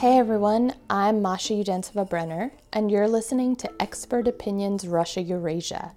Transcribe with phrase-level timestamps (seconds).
[0.00, 5.92] Hey everyone, I'm Masha Udensiva-Brener, and you're listening to Expert Opinions Russia Eurasia,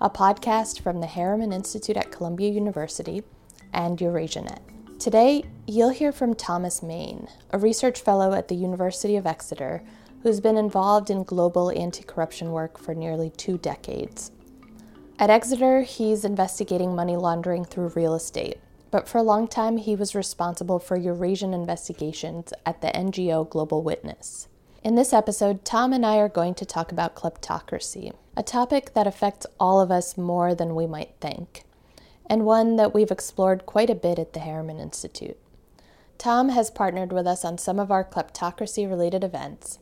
[0.00, 3.24] a podcast from the Harriman Institute at Columbia University
[3.72, 4.60] and EurasiaNet.
[5.00, 9.82] Today, you'll hear from Thomas Mayne, a research fellow at the University of Exeter
[10.22, 14.30] who's been involved in global anti corruption work for nearly two decades.
[15.18, 19.94] At Exeter, he's investigating money laundering through real estate but for a long time he
[19.94, 24.48] was responsible for Eurasian investigations at the NGO Global Witness.
[24.82, 29.06] In this episode, Tom and I are going to talk about kleptocracy, a topic that
[29.06, 31.64] affects all of us more than we might think,
[32.26, 35.36] and one that we've explored quite a bit at the Harriman Institute.
[36.16, 39.78] Tom has partnered with us on some of our kleptocracy related events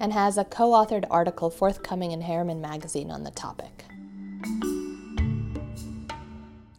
[0.00, 3.84] and has a co authored article forthcoming in Harriman Magazine on the topic.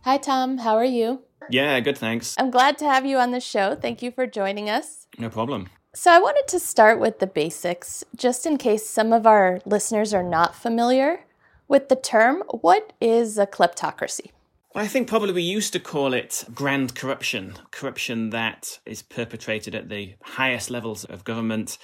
[0.04, 0.60] Hi, Tom.
[0.60, 1.24] How are you?
[1.50, 2.36] Yeah, good, thanks.
[2.38, 3.76] I'm glad to have you on the show.
[3.76, 5.08] Thank you for joining us.
[5.18, 5.70] No problem.
[5.94, 10.14] So, I wanted to start with the basics, just in case some of our listeners
[10.14, 11.22] are not familiar
[11.68, 12.44] with the term.
[12.62, 14.32] What is a kleptocracy?
[14.76, 19.74] Well, I think probably we used to call it grand corruption, corruption that is perpetrated
[19.74, 21.80] at the highest levels of government,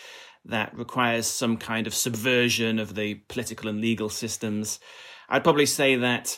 [0.46, 4.80] that requires some kind of subversion of the political and legal systems.
[5.28, 6.38] I'd probably say that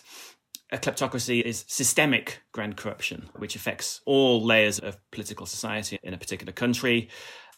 [0.72, 6.18] a kleptocracy is systemic grand corruption, which affects all layers of political society in a
[6.18, 7.10] particular country.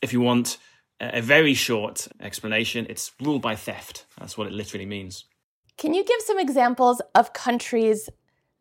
[0.01, 0.57] If you want
[0.99, 4.05] a very short explanation, it's ruled by theft.
[4.19, 5.25] That's what it literally means.
[5.77, 8.09] Can you give some examples of countries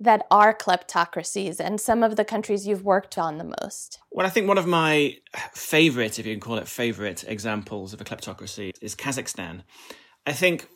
[0.00, 3.98] that are kleptocracies and some of the countries you've worked on the most?
[4.12, 5.16] Well, I think one of my
[5.52, 9.62] favorite, if you can call it favorite, examples of a kleptocracy is Kazakhstan.
[10.24, 10.68] I think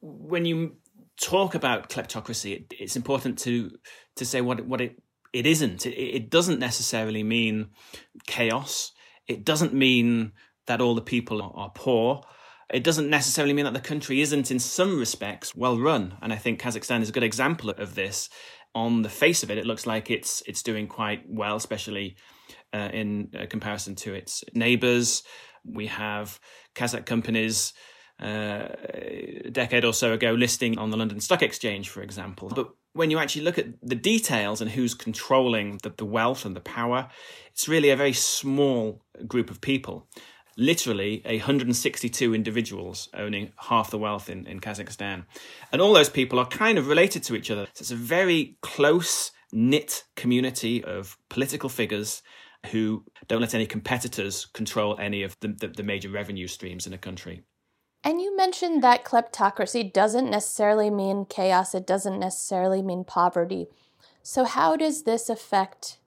[0.00, 0.76] when you
[1.22, 3.70] talk about kleptocracy, it's important to
[4.16, 5.00] to say what what it
[5.32, 5.86] it isn't.
[5.86, 7.70] It, it doesn't necessarily mean
[8.26, 8.92] chaos.
[9.26, 10.32] It doesn't mean
[10.66, 12.22] that all the people are, are poor.
[12.72, 16.16] It doesn't necessarily mean that the country isn't, in some respects, well run.
[16.22, 18.28] And I think Kazakhstan is a good example of this.
[18.74, 22.16] On the face of it, it looks like it's it's doing quite well, especially
[22.72, 25.22] uh, in uh, comparison to its neighbors.
[25.64, 26.40] We have
[26.74, 27.74] Kazakh companies
[28.22, 32.48] uh, a decade or so ago listing on the London Stock Exchange, for example.
[32.54, 36.54] But when you actually look at the details and who's controlling the, the wealth and
[36.54, 37.08] the power,
[37.50, 40.06] it's really a very small group of people.
[40.56, 45.24] Literally 162 individuals owning half the wealth in, in Kazakhstan.
[45.72, 47.66] And all those people are kind of related to each other.
[47.72, 52.22] So it's a very close knit community of political figures
[52.70, 56.92] who don't let any competitors control any of the, the, the major revenue streams in
[56.92, 57.42] a country.
[58.04, 63.68] And you mentioned that kleptocracy doesn't necessarily mean chaos, it doesn't necessarily mean poverty.
[64.22, 65.98] So, how does this affect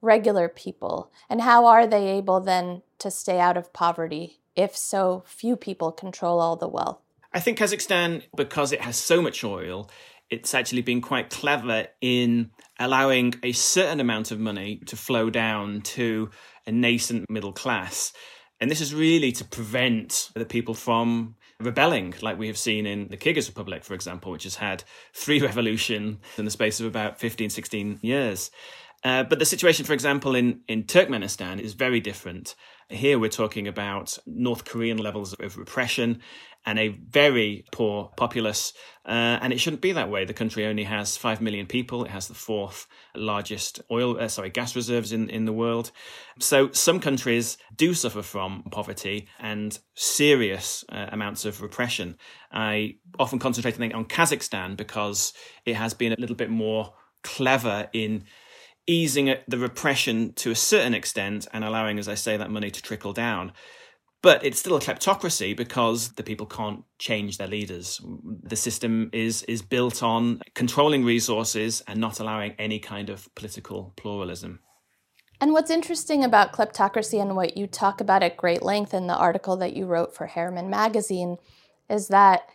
[0.00, 1.10] regular people?
[1.30, 5.92] And how are they able then to stay out of poverty if so few people
[5.92, 6.98] control all the wealth?
[7.32, 9.90] I think Kazakhstan, because it has so much oil,
[10.30, 15.82] it's actually been quite clever in allowing a certain amount of money to flow down
[15.82, 16.30] to
[16.66, 18.12] a nascent middle class.
[18.60, 23.08] And this is really to prevent the people from rebelling, like we have seen in
[23.08, 27.18] the Kyrgyz Republic, for example, which has had three revolutions in the space of about
[27.18, 28.50] 15, 16 years.
[29.02, 32.54] Uh, but the situation, for example, in, in Turkmenistan is very different.
[32.88, 36.20] Here we're talking about North Korean levels of repression
[36.66, 38.72] and a very poor populace.
[39.06, 40.24] Uh, and it shouldn't be that way.
[40.24, 42.04] The country only has 5 million people.
[42.04, 45.90] It has the fourth largest oil, uh, sorry, gas reserves in, in the world.
[46.38, 52.16] So some countries do suffer from poverty and serious uh, amounts of repression.
[52.50, 55.34] I often concentrate on Kazakhstan because
[55.66, 58.24] it has been a little bit more clever in
[58.86, 62.82] easing the repression to a certain extent and allowing, as I say, that money to
[62.82, 63.52] trickle down.
[64.22, 68.00] But it's still a kleptocracy because the people can't change their leaders.
[68.42, 73.92] The system is is built on controlling resources and not allowing any kind of political
[73.96, 74.60] pluralism.
[75.40, 79.16] And what's interesting about kleptocracy and what you talk about at great length in the
[79.16, 81.36] article that you wrote for Harriman Magazine
[81.90, 82.48] is that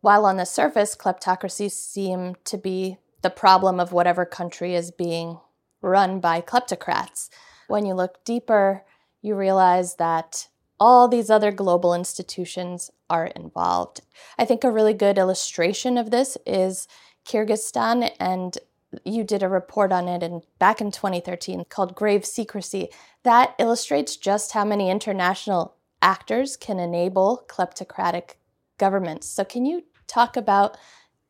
[0.00, 5.40] while on the surface kleptocracies seem to be the problem of whatever country is being
[5.84, 7.28] run by kleptocrats,
[7.68, 8.84] when you look deeper,
[9.22, 10.48] you realize that
[10.80, 14.00] all these other global institutions are involved.
[14.38, 16.88] I think a really good illustration of this is
[17.26, 18.58] Kyrgyzstan, and
[19.04, 22.88] you did a report on it in, back in 2013 called Grave Secrecy.
[23.22, 28.34] That illustrates just how many international actors can enable kleptocratic
[28.78, 29.26] governments.
[29.26, 30.76] So, can you talk about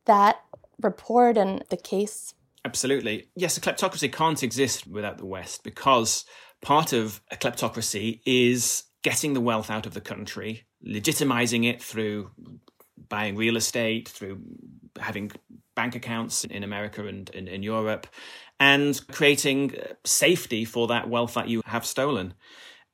[0.05, 0.41] that
[0.81, 2.33] report and the case?
[2.65, 3.29] Absolutely.
[3.35, 6.25] Yes, a kleptocracy can't exist without the West because
[6.63, 12.31] part of a kleptocracy is getting the wealth out of the country, legitimizing it through
[13.07, 14.41] buying real estate, through
[14.99, 15.31] having
[15.75, 18.07] bank accounts in America and in, in Europe,
[18.59, 22.33] and creating uh, safety for that wealth that you have stolen.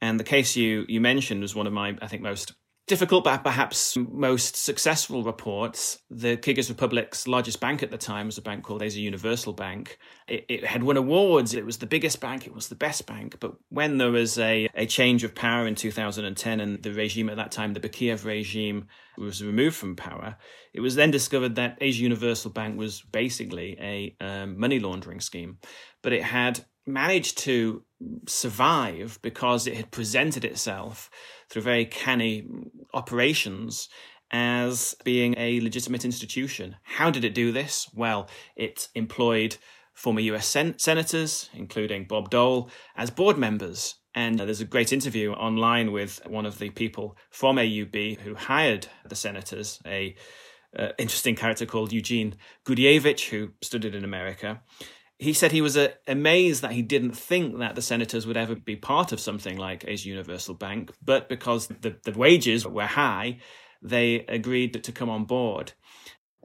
[0.01, 2.53] And the case you you mentioned was one of my, I think, most
[2.91, 5.99] difficult but perhaps most successful reports.
[6.09, 9.97] The Kyrgyz Republic's largest bank at the time was a bank called Asia Universal Bank.
[10.27, 11.53] It, it, had won awards.
[11.53, 12.45] It was the biggest bank.
[12.45, 13.37] It was the best bank.
[13.39, 17.37] But when there was a, a change of power in 2010 and the regime at
[17.37, 20.35] that time, the Bakiev regime, was removed from power,
[20.73, 25.59] it was then discovered that Asia Universal Bank was basically a um, money laundering scheme.
[26.01, 27.83] But it had managed to
[28.27, 31.09] survive because it had presented itself
[31.49, 32.47] through very canny
[32.93, 33.89] operations
[34.31, 36.77] as being a legitimate institution.
[36.83, 37.89] How did it do this?
[37.93, 39.57] Well, it employed
[39.93, 43.95] former US sen- senators, including Bob Dole, as board members.
[44.15, 48.87] And there's a great interview online with one of the people from AUB who hired
[49.07, 50.15] the senators, a
[50.77, 52.35] uh, interesting character called Eugene
[52.65, 54.61] Gourevitch, who studied in America
[55.21, 58.55] he said he was uh, amazed that he didn't think that the senators would ever
[58.55, 63.37] be part of something like a Universal Bank, but because the, the wages were high,
[63.83, 65.73] they agreed to come on board.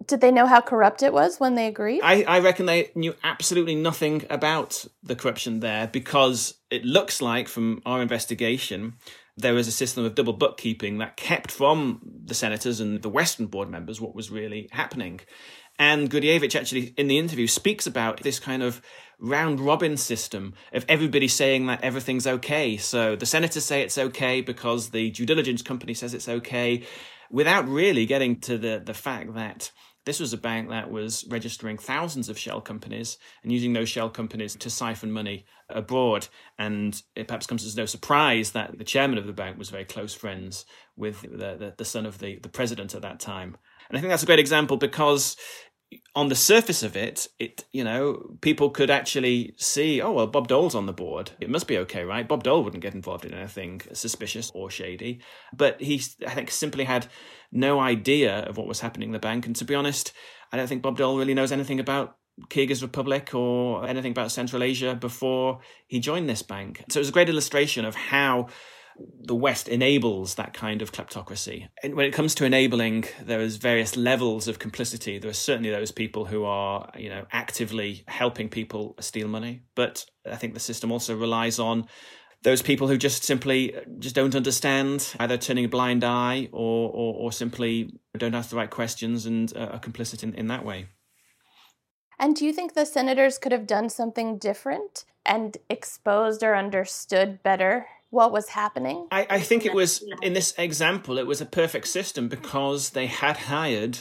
[0.06, 2.02] Did they know how corrupt it was when they agreed?
[2.04, 7.48] I, I reckon they knew absolutely nothing about the corruption there because it looks like,
[7.48, 8.96] from our investigation,
[9.38, 13.46] there was a system of double bookkeeping that kept from the senators and the Western
[13.46, 15.20] board members what was really happening.
[15.78, 18.80] And Gourevitch actually, in the interview, speaks about this kind of
[19.18, 22.76] round robin system of everybody saying that everything's okay.
[22.76, 26.84] So the senators say it's okay because the due diligence company says it's okay,
[27.30, 29.70] without really getting to the, the fact that
[30.06, 34.08] this was a bank that was registering thousands of shell companies and using those shell
[34.08, 36.28] companies to siphon money abroad.
[36.58, 39.84] And it perhaps comes as no surprise that the chairman of the bank was very
[39.84, 40.64] close friends
[40.96, 43.56] with the, the, the son of the, the president at that time.
[43.88, 45.36] And I think that's a great example because
[46.14, 50.48] on the surface of it, it you know people could actually see, oh well, Bob
[50.48, 51.32] Dole's on the board.
[51.40, 52.26] It must be okay, right?
[52.26, 55.20] Bob Dole wouldn't get involved in anything suspicious or shady,
[55.52, 57.06] but he, I think, simply had
[57.52, 59.46] no idea of what was happening in the bank.
[59.46, 60.12] And to be honest,
[60.52, 62.16] I don't think Bob Dole really knows anything about
[62.48, 66.84] Kyrgyz Republic or anything about Central Asia before he joined this bank.
[66.90, 68.48] So it was a great illustration of how
[68.98, 71.68] the West enables that kind of kleptocracy.
[71.82, 75.18] And when it comes to enabling, there is various levels of complicity.
[75.18, 79.62] There are certainly those people who are, you know, actively helping people steal money.
[79.74, 81.86] But I think the system also relies on
[82.42, 86.90] those people who just simply uh, just don't understand, either turning a blind eye or
[86.90, 90.64] or, or simply don't ask the right questions and uh, are complicit in, in that
[90.64, 90.86] way.
[92.18, 97.42] And do you think the senators could have done something different and exposed or understood
[97.42, 99.08] better what was happening?
[99.10, 103.06] I, I think it was, in this example, it was a perfect system because they
[103.06, 103.98] had hired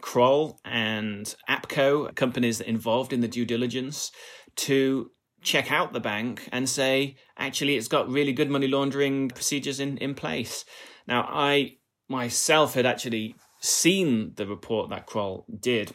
[0.00, 4.10] Kroll and APCO, companies that involved in the due diligence,
[4.56, 5.10] to
[5.42, 9.96] check out the bank and say, actually, it's got really good money laundering procedures in,
[9.98, 10.64] in place.
[11.06, 11.76] Now, I
[12.08, 15.92] myself had actually seen the report that Kroll did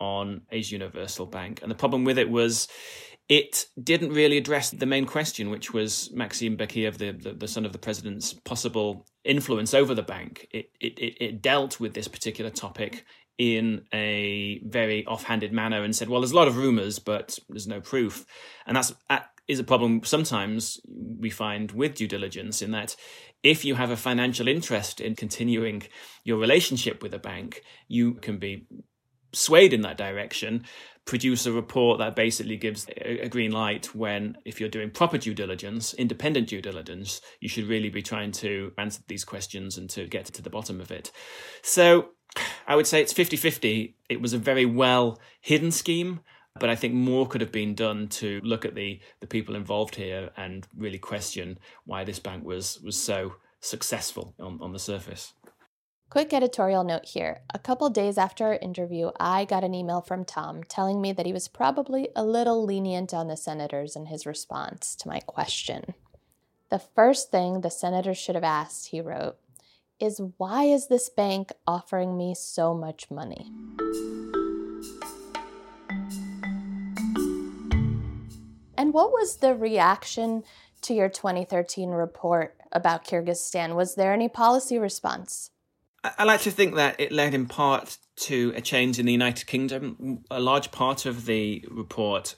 [0.00, 2.68] on Asia Universal Bank, and the problem with it was
[3.28, 7.64] it didn't really address the main question, which was Maxim Bakiev, the, the, the, son
[7.64, 10.46] of the president's possible influence over the bank.
[10.52, 13.04] It, it, it dealt with this particular topic
[13.36, 17.66] in a very offhanded manner and said, well, there's a lot of rumors, but there's
[17.66, 18.24] no proof.
[18.66, 22.96] And that's that is a problem sometimes we find with due diligence in that
[23.42, 25.82] if you have a financial interest in continuing
[26.24, 28.66] your relationship with a bank, you can be
[29.32, 30.64] swayed in that direction
[31.06, 35.34] produce a report that basically gives a green light when if you're doing proper due
[35.34, 40.06] diligence independent due diligence you should really be trying to answer these questions and to
[40.06, 41.12] get to the bottom of it
[41.62, 42.08] so
[42.66, 46.20] i would say it's 50-50 it was a very well hidden scheme
[46.58, 49.94] but I think more could have been done to look at the the people involved
[49.94, 55.32] here and really question why this bank was was so successful on, on the surface.
[56.08, 57.40] Quick editorial note here.
[57.52, 61.26] A couple days after our interview, I got an email from Tom telling me that
[61.26, 65.94] he was probably a little lenient on the senators in his response to my question.
[66.70, 69.36] The first thing the senators should have asked, he wrote,
[69.98, 73.50] is why is this bank offering me so much money?
[78.78, 80.44] And what was the reaction
[80.82, 83.74] to your 2013 report about Kyrgyzstan?
[83.74, 85.50] Was there any policy response?
[86.18, 89.46] I like to think that it led in part to a change in the United
[89.46, 90.24] Kingdom.
[90.30, 92.34] A large part of the report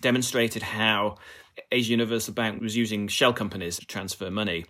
[0.00, 1.16] demonstrated how
[1.70, 4.66] Asia Universal Bank was using shell companies to transfer money.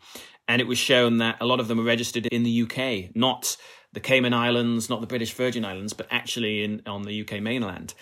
[0.46, 3.56] And it was shown that a lot of them were registered in the UK, not
[3.92, 7.94] the Cayman Islands, not the British Virgin Islands, but actually in on the UK mainland.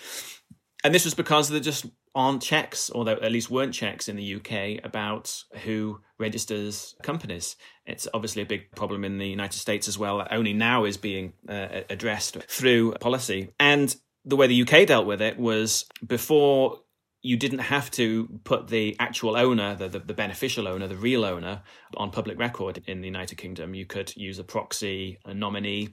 [0.85, 4.17] And this was because there just aren't checks, or there at least weren't checks in
[4.17, 7.57] the UK about who registers companies.
[7.87, 10.97] It's obviously a big problem in the United States as well, that only now is
[10.97, 13.55] being uh, addressed through policy.
[13.59, 16.81] And the way the UK dealt with it was before
[17.23, 21.25] you didn't have to put the actual owner, the, the, the, beneficial owner, the real
[21.25, 21.63] owner,
[21.97, 23.75] on public record in the United Kingdom.
[23.75, 25.91] You could use a proxy, a nominee.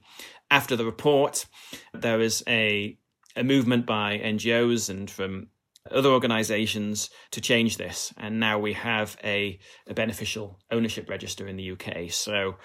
[0.49, 1.45] After the report,
[1.93, 2.97] there was a,
[3.35, 5.47] a movement by NGOs and from
[5.91, 8.13] other organizations to change this.
[8.17, 12.11] And now we have a, a beneficial ownership register in the UK.
[12.11, 12.57] So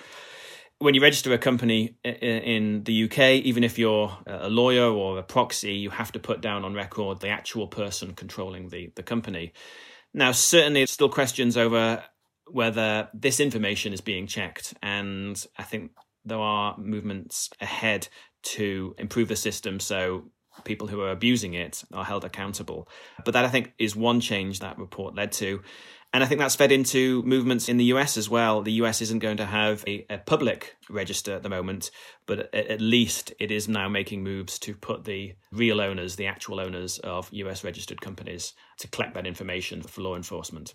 [0.79, 5.23] when you register a company in the UK, even if you're a lawyer or a
[5.23, 9.53] proxy, you have to put down on record the actual person controlling the, the company.
[10.13, 12.05] Now, certainly, still questions over
[12.47, 14.75] whether this information is being checked.
[14.83, 15.93] And I think
[16.25, 18.09] there are movements ahead
[18.43, 20.25] to improve the system so
[20.63, 22.89] people who are abusing it are held accountable.
[23.25, 25.63] But that, I think, is one change that report led to.
[26.15, 28.63] And I think that's fed into movements in the US as well.
[28.63, 31.91] The US isn't going to have a, a public register at the moment,
[32.27, 36.29] but at, at least it is now making moves to put the real owners, the
[36.29, 40.75] actual owners of US registered companies, to collect that information for law enforcement.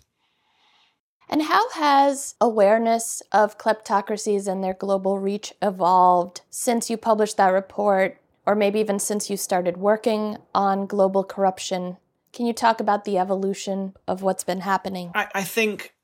[1.30, 7.48] And how has awareness of kleptocracies and their global reach evolved since you published that
[7.48, 8.19] report,
[8.50, 11.96] or maybe even since you started working on global corruption
[12.32, 15.10] can you talk about the evolution of what's been happening?
[15.14, 15.94] I, I think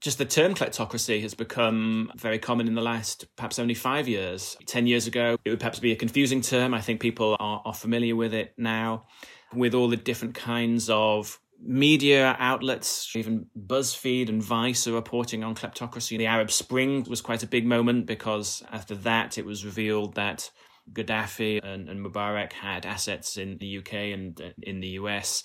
[0.00, 4.56] just the term kleptocracy has become very common in the last perhaps only five years.
[4.66, 6.74] Ten years ago, it would perhaps be a confusing term.
[6.74, 9.06] I think people are, are familiar with it now,
[9.54, 15.54] with all the different kinds of media outlets, even BuzzFeed and Vice are reporting on
[15.54, 16.16] kleptocracy.
[16.16, 20.50] The Arab Spring was quite a big moment because after that, it was revealed that
[20.92, 25.42] Gaddafi and, and, Mubarak had assets in the UK and uh, in the US,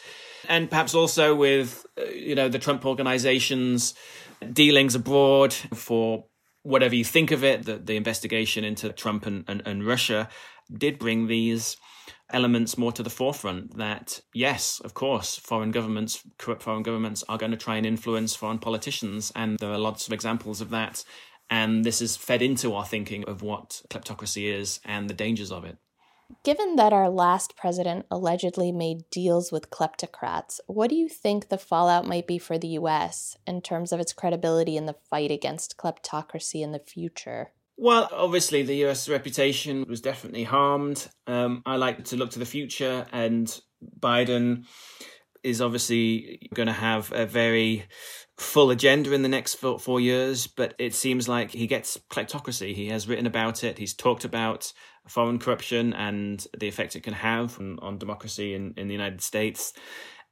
[0.47, 3.93] and perhaps also with uh, you know the Trump organization's
[4.51, 6.25] dealings abroad for
[6.63, 7.65] whatever you think of it.
[7.65, 10.29] The, the investigation into Trump and, and, and Russia
[10.75, 11.77] did bring these
[12.31, 17.37] elements more to the forefront that yes of course foreign governments corrupt foreign governments are
[17.37, 21.03] going to try and influence foreign politicians and there are lots of examples of that
[21.49, 25.63] and this is fed into our thinking of what kleptocracy is and the dangers of
[25.65, 25.77] it.
[26.43, 31.57] Given that our last president allegedly made deals with kleptocrats, what do you think the
[31.57, 35.77] fallout might be for the US in terms of its credibility in the fight against
[35.77, 37.51] kleptocracy in the future?
[37.77, 41.07] Well, obviously, the US reputation was definitely harmed.
[41.27, 43.47] Um, I like to look to the future, and
[43.99, 44.65] Biden
[45.45, 47.85] is obviously going to have a very
[48.37, 52.73] full agenda in the next four, four, years, but it seems like he gets kleptocracy.
[52.73, 53.77] He has written about it.
[53.77, 54.73] He's talked about
[55.07, 59.21] foreign corruption and the effect it can have on, on democracy in, in the United
[59.21, 59.71] States.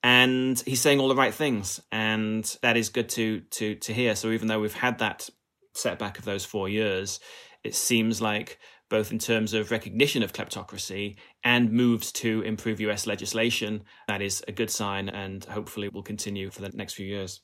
[0.01, 4.17] And he's saying all the right things, and that is good to to to hear.
[4.17, 5.29] So even though we've had that
[5.75, 7.21] setback of those four years,
[7.63, 8.59] it seems like
[8.93, 13.81] both in terms of recognition of kleptocracy and moves to improve US legislation.
[14.07, 17.41] That is a good sign and hopefully will continue for the next few years.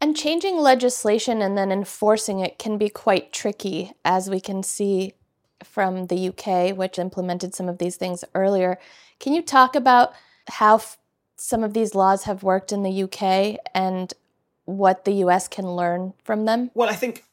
[0.00, 5.14] And changing legislation and then enforcing it can be quite tricky, as we can see
[5.64, 8.78] from the UK, which implemented some of these things earlier.
[9.18, 10.12] Can you talk about
[10.46, 10.98] how f-
[11.34, 14.14] some of these laws have worked in the UK and
[14.66, 16.70] what the US can learn from them?
[16.74, 17.24] Well, I think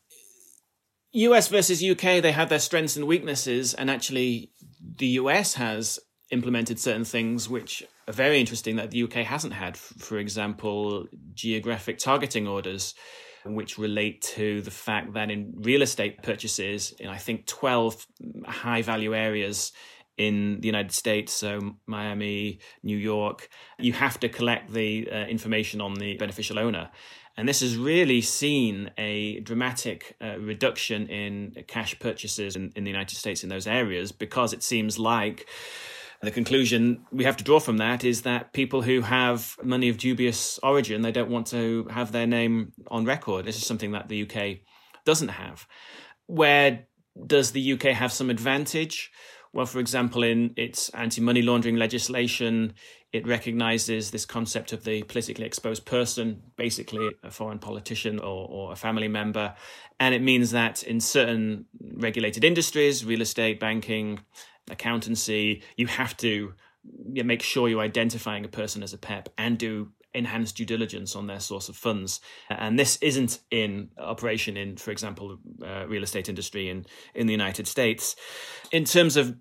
[1.12, 4.52] US versus UK, they have their strengths and weaknesses, and actually,
[4.98, 6.00] the US has
[6.32, 9.76] implemented certain things which are very interesting that the UK hasn't had.
[9.78, 12.94] For example, geographic targeting orders,
[13.46, 18.06] which relate to the fact that in real estate purchases, in I think 12
[18.46, 19.72] high value areas
[20.18, 23.50] in the United States, so Miami, New York,
[23.80, 26.92] you have to collect the uh, information on the beneficial owner.
[27.40, 32.92] And this has really seen a dramatic uh, reduction in cash purchases in, in the
[32.92, 35.48] United States in those areas because it seems like
[36.22, 39.98] the conclusion we have to draw from that is that people who have money of
[39.98, 43.46] dubious origin, they don't want to have their name on record.
[43.46, 44.58] This is something that the UK
[45.06, 45.66] doesn't have.
[46.26, 46.88] Where
[47.26, 49.12] does the UK have some advantage?
[49.52, 52.74] Well, for example, in its anti money laundering legislation,
[53.12, 58.72] it recognizes this concept of the politically exposed person, basically a foreign politician or, or,
[58.72, 59.56] a family member.
[60.00, 61.66] And it means that in certain
[61.96, 64.20] regulated industries, real estate, banking,
[64.70, 66.54] accountancy, you have to
[67.06, 71.28] make sure you're identifying a person as a PEP and do enhanced due diligence on
[71.28, 72.20] their source of funds.
[72.50, 77.34] And this isn't in operation in, for example, uh, real estate industry in, in the
[77.34, 78.16] United States.
[78.72, 79.36] In terms of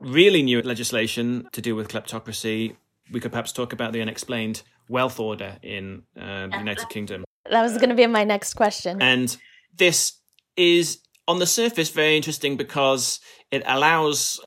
[0.00, 2.76] really new legislation to do with kleptocracy,
[3.12, 7.24] we could perhaps talk about the unexplained wealth order in uh, the United Kingdom.
[7.50, 9.02] That was going to be my next question.
[9.02, 9.36] And
[9.76, 10.18] this
[10.56, 14.40] is on the surface very interesting because it allows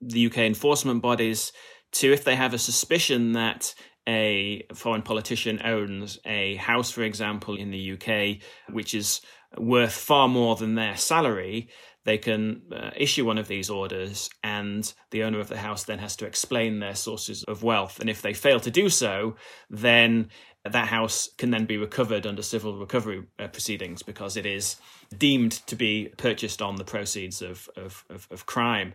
[0.00, 1.52] the UK enforcement bodies
[1.92, 3.74] to, if they have a suspicion that
[4.08, 8.42] a foreign politician owns a house, for example, in the UK,
[8.72, 9.20] which is
[9.58, 11.68] worth far more than their salary,
[12.04, 16.00] they can uh, issue one of these orders, and the owner of the house then
[16.00, 18.00] has to explain their sources of wealth.
[18.00, 19.36] And if they fail to do so,
[19.70, 20.28] then
[20.64, 24.76] that house can then be recovered under civil recovery uh, proceedings because it is
[25.16, 28.94] deemed to be purchased on the proceeds of, of, of, of crime.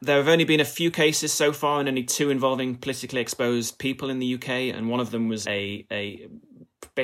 [0.00, 3.78] There have only been a few cases so far, and only two involving politically exposed
[3.78, 6.28] people in the UK, and one of them was a, a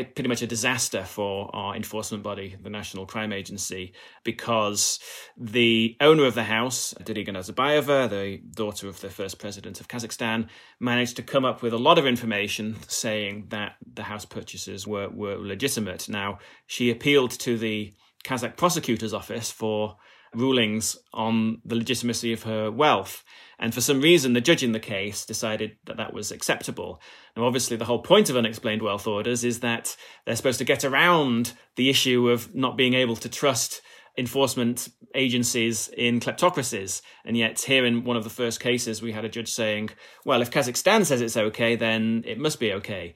[0.03, 3.93] pretty much a disaster for our enforcement body, the National Crime Agency,
[4.25, 4.99] because
[5.37, 10.49] the owner of the house, Dariga Nazarbayeva, the daughter of the first president of Kazakhstan,
[10.81, 15.09] managed to come up with a lot of information saying that the house purchases were,
[15.09, 16.09] were legitimate.
[16.09, 19.97] Now, she appealed to the Kazakh prosecutor's office for
[20.35, 23.25] rulings on the legitimacy of her wealth.
[23.59, 27.01] And for some reason, the judge in the case decided that that was acceptable.
[27.37, 30.85] Now, obviously, the whole point of unexplained wealth orders is that they're supposed to get
[30.85, 33.81] around the issue of not being able to trust
[34.19, 37.01] enforcement agencies in kleptocracies.
[37.25, 39.91] And yet, here in one of the first cases, we had a judge saying,
[40.25, 43.15] well, if Kazakhstan says it's okay, then it must be okay.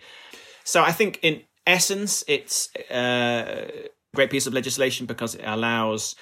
[0.64, 6.14] So I think, in essence, it's a great piece of legislation because it allows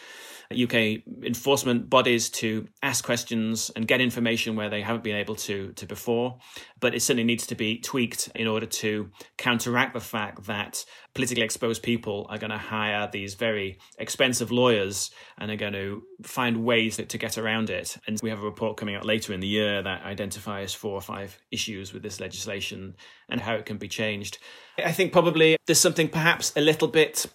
[0.52, 5.72] UK enforcement bodies to ask questions and get information where they haven't been able to
[5.72, 6.38] to before.
[6.80, 11.42] But it certainly needs to be tweaked in order to counteract the fact that politically
[11.42, 16.62] exposed people are going to hire these very expensive lawyers and are going to find
[16.64, 17.96] ways to get around it.
[18.06, 21.00] And we have a report coming out later in the year that identifies four or
[21.00, 22.96] five issues with this legislation
[23.30, 24.38] and how it can be changed.
[24.78, 27.26] I think probably there's something perhaps a little bit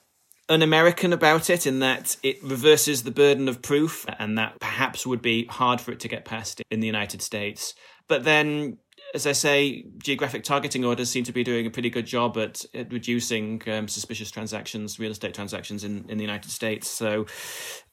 [0.51, 5.21] un-American about it in that it reverses the burden of proof, and that perhaps would
[5.21, 7.73] be hard for it to get past in the United States.
[8.07, 8.77] But then,
[9.15, 12.65] as I say, geographic targeting orders seem to be doing a pretty good job at,
[12.73, 16.89] at reducing um, suspicious transactions, real estate transactions in, in the United States.
[16.89, 17.25] So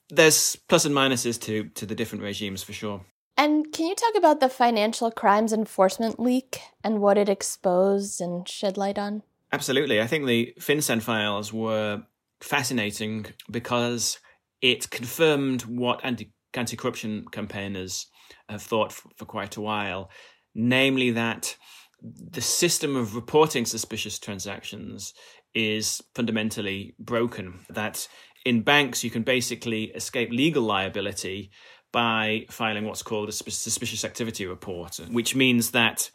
[0.09, 3.05] there's plus and minuses to to the different regimes for sure.
[3.37, 8.45] And can you talk about the financial crimes enforcement leak and what it exposed and
[8.45, 9.23] shed light on?
[9.53, 10.01] Absolutely.
[10.01, 12.03] I think the FinCEN files were
[12.41, 14.19] fascinating because
[14.61, 18.07] it confirmed what anti anti corruption campaigners
[18.47, 20.09] have thought for, for quite a while,
[20.55, 21.55] namely that
[22.01, 25.13] the system of reporting suspicious transactions
[25.53, 27.59] is fundamentally broken.
[27.69, 28.07] That
[28.45, 31.51] in banks, you can basically escape legal liability
[31.91, 36.09] by filing what's called a suspicious activity report, which means that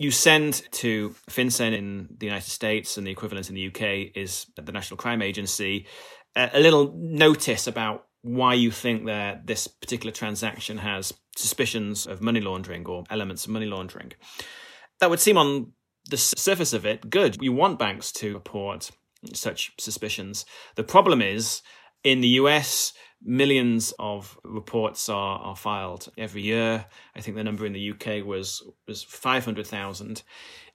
[0.00, 4.46] you send to FinCEN in the United States and the equivalent in the UK is
[4.56, 5.86] the National Crime Agency
[6.34, 12.22] a, a little notice about why you think that this particular transaction has suspicions of
[12.22, 14.12] money laundering or elements of money laundering.
[15.00, 15.72] That would seem on
[16.08, 17.36] the surface of it good.
[17.42, 18.90] You want banks to report
[19.34, 20.46] such suspicions.
[20.76, 21.60] The problem is
[22.04, 26.86] in the US, millions of reports are, are filed every year.
[27.14, 30.22] I think the number in the UK was was five hundred thousand,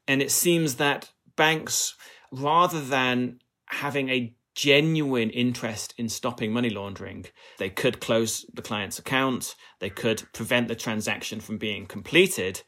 [0.08, 1.96] and it seems that banks,
[2.32, 7.26] rather than having a genuine interest in stopping money laundering,
[7.58, 12.62] they could close the client's account, they could prevent the transaction from being completed.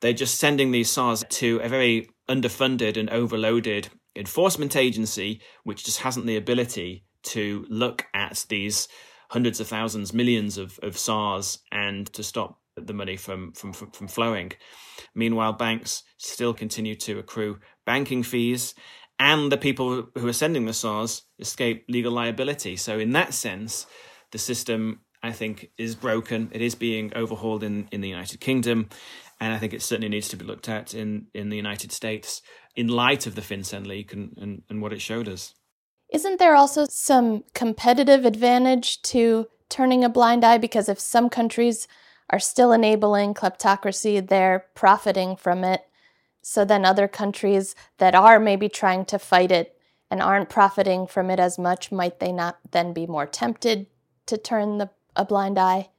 [0.00, 6.00] They're just sending these SARS to a very underfunded and overloaded enforcement agency, which just
[6.00, 8.88] hasn't the ability to look at these
[9.30, 14.08] hundreds of thousands, millions of, of SARS and to stop the money from, from, from
[14.08, 14.52] flowing.
[15.14, 18.74] Meanwhile, banks still continue to accrue banking fees,
[19.18, 22.76] and the people who are sending the SARS escape legal liability.
[22.76, 23.86] So, in that sense,
[24.30, 26.50] the system, I think, is broken.
[26.52, 28.88] It is being overhauled in, in the United Kingdom,
[29.40, 32.42] and I think it certainly needs to be looked at in, in the United States
[32.76, 35.54] in light of the FinCEN leak and, and, and what it showed us.
[36.10, 40.58] Isn't there also some competitive advantage to turning a blind eye?
[40.58, 41.86] Because if some countries
[42.30, 45.82] are still enabling kleptocracy, they're profiting from it.
[46.42, 49.78] So then other countries that are maybe trying to fight it
[50.10, 53.86] and aren't profiting from it as much, might they not then be more tempted
[54.26, 55.90] to turn the, a blind eye?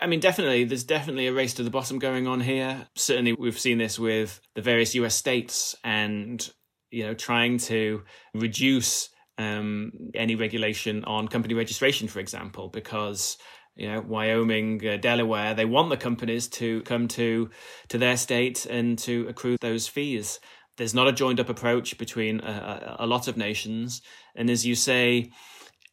[0.00, 2.86] I mean, definitely, there's definitely a race to the bottom going on here.
[2.94, 6.48] Certainly, we've seen this with the various US states and,
[6.92, 9.08] you know, trying to reduce
[9.40, 13.38] um, any regulation on company registration, for example, because
[13.76, 17.50] you know Wyoming, uh, Delaware, they want the companies to come to
[17.88, 20.40] to their state and to accrue those fees.
[20.76, 24.02] There's not a joined up approach between a, a lot of nations,
[24.34, 25.30] and as you say,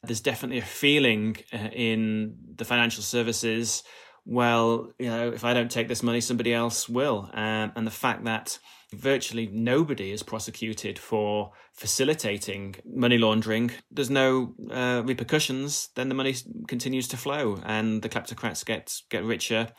[0.04, 3.84] there's definitely a feeling uh, in the financial services.
[4.26, 7.92] Well, you know, if I don't take this money, somebody else will, um, and the
[7.92, 8.60] fact that
[8.94, 13.72] virtually nobody is prosecuted for facilitating money laundering.
[13.92, 15.90] There's no uh, repercussions.
[15.96, 16.36] Then the money
[16.68, 19.70] continues to flow, and the kleptocrats get get richer,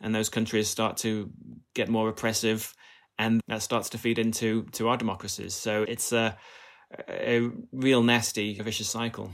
[0.00, 1.30] and those countries start to
[1.74, 2.74] get more oppressive,
[3.18, 5.54] and that starts to feed into to our democracies.
[5.54, 6.36] So it's a
[7.08, 9.32] a real nasty, vicious cycle.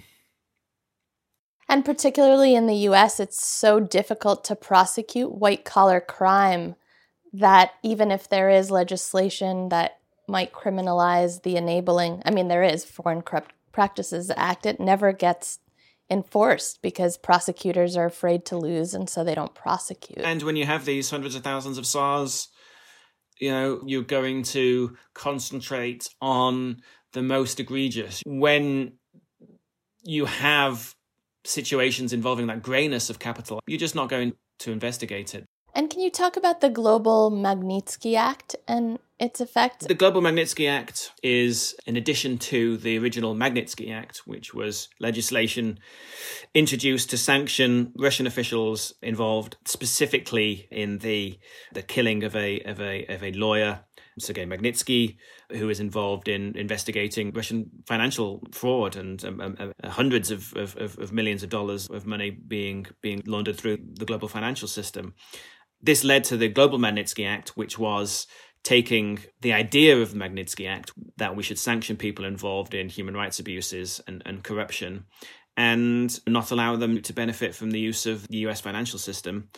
[1.69, 6.77] And particularly in the US, it's so difficult to prosecute white collar crime
[7.33, 12.85] that even if there is legislation that might criminalize the enabling, I mean, there is
[12.85, 15.61] Foreign Corrupt Practices Act, it never gets
[16.11, 20.25] enforced because prosecutors are afraid to lose and so they don't prosecute.
[20.25, 22.49] And when you have these hundreds of thousands of SARS,
[23.39, 26.79] you know, you're going to concentrate on
[27.13, 28.23] the most egregious.
[28.27, 28.95] When
[30.03, 30.95] you have
[31.45, 35.45] situations involving that grayness of capital, you're just not going to investigate it.
[35.75, 39.87] And can you talk about the Global Magnitsky Act and its effect?
[39.87, 45.79] The Global Magnitsky Act is in addition to the original Magnitsky Act, which was legislation
[46.55, 51.39] introduced to sanction Russian officials involved specifically in the
[51.73, 53.85] the killing of a of a of a lawyer
[54.21, 55.17] Sergei Magnitsky,
[55.51, 60.77] who is involved in investigating Russian financial fraud and um, um, uh, hundreds of, of,
[60.77, 65.15] of, millions of dollars of money being being laundered through the global financial system.
[65.81, 68.27] This led to the Global Magnitsky Act, which was
[68.65, 73.15] taking the idea of the Magnitsky Act that we should sanction people involved in human
[73.15, 75.05] rights abuses and, and corruption
[75.59, 79.49] and not allow them to benefit from the use of the US financial system.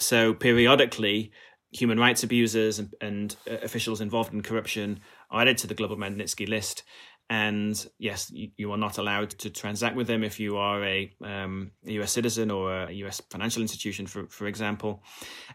[0.00, 1.30] So periodically,
[1.70, 5.96] human rights abusers and, and uh, officials involved in corruption are added to the Global
[5.96, 6.82] Magnitsky list.
[7.30, 11.70] And yes, you, are not allowed to transact with them if you are a, um,
[11.84, 15.02] US citizen or a US financial institution, for, for example.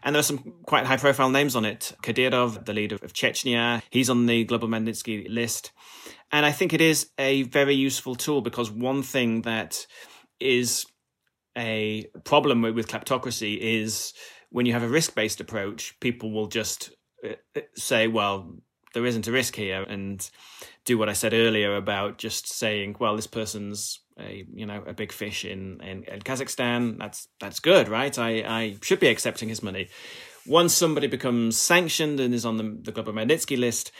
[0.02, 1.92] And there are some quite high profile names on it.
[2.02, 5.70] Kadyrov, the leader of Chechnya, he's on the Global Magnitsky list.
[6.32, 9.86] And I think it is a very useful tool because one thing that
[10.40, 10.86] is
[11.56, 14.12] a problem with, with kleptocracy is
[14.50, 16.90] when you have a risk based approach, people will just
[17.24, 18.56] uh, uh, say, well,
[18.94, 20.28] there isn't a risk here and
[20.84, 24.92] do what I said earlier about just saying, well, this person's a you know a
[24.92, 26.98] big fish in, in, in Kazakhstan.
[26.98, 28.16] That's that's good, right?
[28.18, 29.88] I, I should be accepting his money.
[30.46, 33.92] Once somebody becomes sanctioned and is on the, the Global Magnitsky list,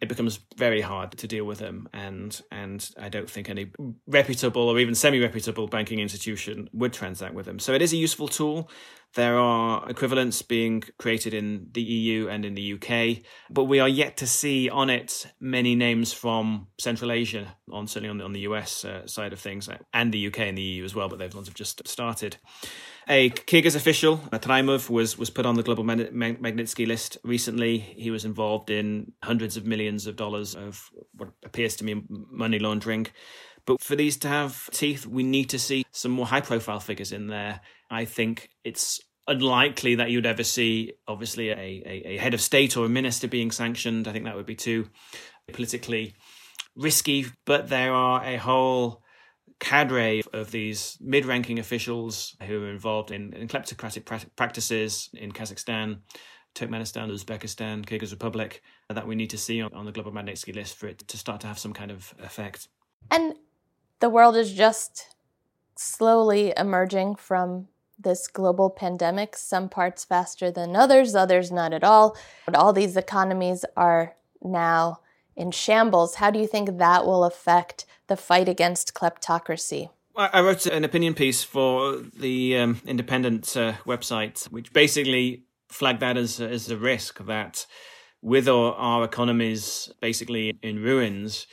[0.00, 3.70] it becomes very hard to deal with them and and I don't think any
[4.06, 7.58] reputable or even semi-reputable banking institution would transact with them.
[7.58, 8.70] So it is a useful tool.
[9.14, 13.88] There are equivalents being created in the EU and in the UK, but we are
[13.88, 18.32] yet to see on it many names from Central Asia, on certainly on the, on
[18.32, 21.20] the US uh, side of things, and the UK and the EU as well, but
[21.20, 22.36] those ones have just started.
[23.06, 27.78] A Kyrgyz official, Traimov, was was put on the global Magnitsky list recently.
[27.78, 32.58] He was involved in hundreds of millions of dollars of what appears to me money
[32.58, 33.06] laundering.
[33.66, 37.12] But for these to have teeth, we need to see some more high profile figures
[37.12, 37.60] in there.
[37.94, 42.76] I think it's unlikely that you'd ever see, obviously, a, a, a, head of state
[42.76, 44.08] or a minister being sanctioned.
[44.08, 44.88] I think that would be too
[45.52, 46.14] politically
[46.74, 47.26] risky.
[47.46, 49.02] But there are a whole
[49.60, 55.32] cadre of these mid ranking officials who are involved in, in kleptocratic pra- practices in
[55.32, 56.00] Kazakhstan.
[56.54, 60.76] Turkmenistan, Uzbekistan, Kyrgyz Republic that we need to see on, on the global Magnitsky list
[60.76, 62.68] for it to start to have some kind of effect.
[63.10, 63.34] And
[63.98, 65.16] the world is just
[65.76, 67.66] slowly emerging from
[67.98, 72.16] this global pandemic, some parts faster than others, others not at all.
[72.46, 75.00] But all these economies are now
[75.36, 76.16] in shambles.
[76.16, 79.90] How do you think that will affect the fight against kleptocracy?
[80.16, 86.16] I wrote an opinion piece for the um, independent uh, website, which basically flagged that
[86.16, 87.66] as, as a risk that
[88.22, 91.48] with our, our economies basically in ruins,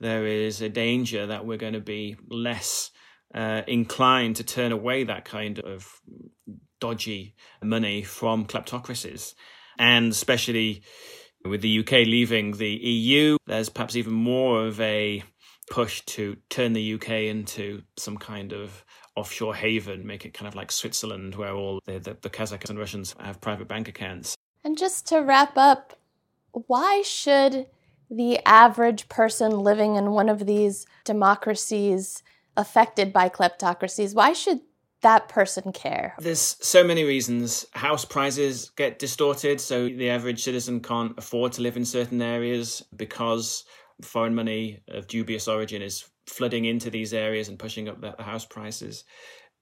[0.00, 2.90] there is a danger that we're going to be less
[3.36, 6.00] uh, inclined to turn away that kind of
[6.80, 9.34] dodgy money from kleptocracies.
[9.78, 10.82] And especially
[11.44, 15.22] with the UK leaving the EU, there's perhaps even more of a
[15.70, 18.84] push to turn the UK into some kind of
[19.16, 22.78] offshore haven, make it kind of like Switzerland, where all the, the, the Kazakhs and
[22.78, 24.36] Russians have private bank accounts.
[24.64, 25.98] And just to wrap up,
[26.52, 27.66] why should
[28.10, 32.22] the average person living in one of these democracies
[32.56, 34.60] affected by kleptocracies, why should
[35.02, 36.14] that person care?
[36.18, 37.66] There's so many reasons.
[37.72, 42.82] House prices get distorted, so the average citizen can't afford to live in certain areas
[42.94, 43.64] because
[44.02, 48.44] foreign money of dubious origin is flooding into these areas and pushing up the house
[48.44, 49.04] prices.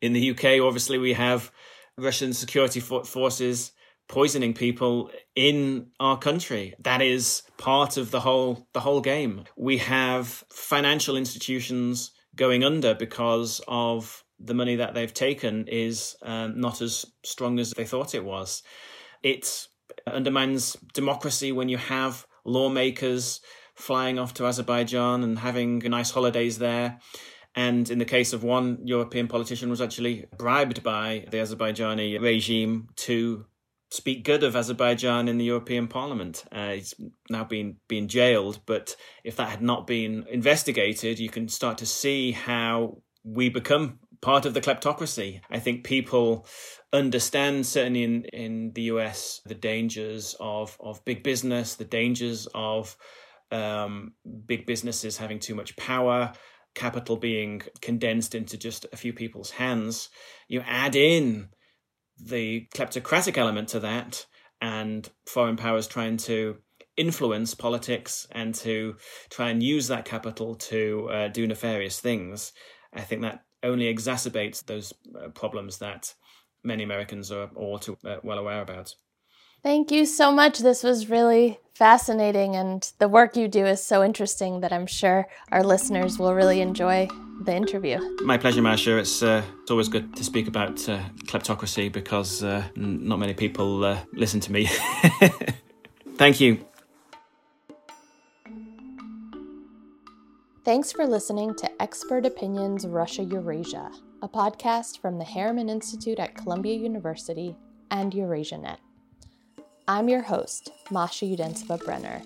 [0.00, 1.52] In the UK, obviously, we have
[1.96, 3.72] Russian security forces
[4.08, 6.74] poisoning people in our country.
[6.80, 9.44] That is part of the whole the whole game.
[9.56, 16.60] We have financial institutions going under because of the money that they've taken is um,
[16.60, 18.62] not as strong as they thought it was.
[19.22, 19.68] It
[20.06, 23.40] undermines democracy when you have lawmakers
[23.74, 27.00] flying off to Azerbaijan and having nice holidays there.
[27.56, 32.88] And in the case of one European politician was actually bribed by the Azerbaijani regime
[32.96, 33.46] to
[33.90, 36.44] speak good of Azerbaijan in the European Parliament.
[36.50, 36.94] Uh, he's
[37.30, 41.86] now been been jailed, but if that had not been investigated, you can start to
[41.86, 45.40] see how we become part of the kleptocracy.
[45.50, 46.46] I think people
[46.92, 52.96] understand certainly in, in the US the dangers of of big business, the dangers of
[53.50, 54.14] um,
[54.46, 56.32] big businesses having too much power,
[56.74, 60.08] capital being condensed into just a few people's hands.
[60.48, 61.50] You add in
[62.20, 64.26] the kleptocratic element to that
[64.60, 66.56] and foreign powers trying to
[66.96, 68.96] influence politics and to
[69.30, 72.52] try and use that capital to uh, do nefarious things,
[72.92, 76.14] I think that only exacerbates those uh, problems that
[76.62, 78.94] many Americans are all too uh, well aware about.
[79.64, 80.58] Thank you so much.
[80.58, 85.26] This was really fascinating, and the work you do is so interesting that I'm sure
[85.50, 87.08] our listeners will really enjoy
[87.40, 87.98] the interview.
[88.20, 88.98] My pleasure, Masha.
[88.98, 93.86] It's, uh, it's always good to speak about uh, kleptocracy because uh, not many people
[93.86, 94.66] uh, listen to me.
[96.16, 96.62] Thank you.
[100.62, 106.34] Thanks for listening to Expert Opinions Russia Eurasia, a podcast from the Harriman Institute at
[106.34, 107.56] Columbia University
[107.90, 108.76] and EurasiaNet.
[109.86, 112.22] I'm your host, Masha Udensiva-Brener.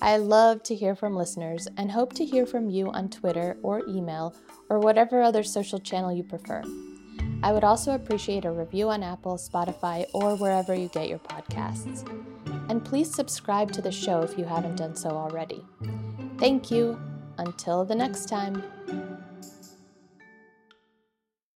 [0.00, 3.82] I love to hear from listeners and hope to hear from you on Twitter or
[3.86, 4.34] email
[4.70, 6.62] or whatever other social channel you prefer.
[7.42, 12.08] I would also appreciate a review on Apple, Spotify, or wherever you get your podcasts.
[12.70, 15.62] And please subscribe to the show if you haven't done so already.
[16.38, 16.98] Thank you.
[17.36, 18.62] Until the next time.